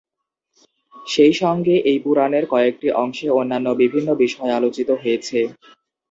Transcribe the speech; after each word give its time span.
সেই 1.05 1.33
সঙ্গে 1.41 1.75
এই 1.85 1.97
পুরাণের 2.03 2.45
কয়েকটি 2.51 2.87
অংশে 3.01 3.27
অন্যান্য 3.39 3.67
বিভিন্ন 3.81 4.09
বিষয় 4.23 4.51
আলোচিত 4.57 4.89
হয়েছে। 5.01 5.39